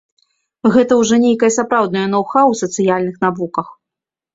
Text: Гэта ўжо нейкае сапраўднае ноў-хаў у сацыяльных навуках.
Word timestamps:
Гэта 0.75 0.93
ўжо 1.01 1.19
нейкае 1.27 1.51
сапраўднае 1.59 2.07
ноў-хаў 2.17 2.45
у 2.59 2.59
сацыяльных 2.65 3.15
навуках. 3.31 3.67